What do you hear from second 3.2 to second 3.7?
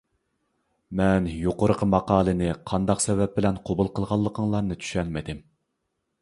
بىلەن